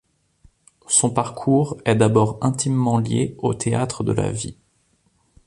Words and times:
Son 0.87 1.11
parcours 1.11 1.77
est 1.85 1.93
d'abord 1.95 2.39
intimement 2.41 2.97
lié 2.97 3.35
au 3.37 3.53
Théâtre 3.53 4.03
de 4.03 4.11
la 4.13 4.31
Vie. 4.31 4.57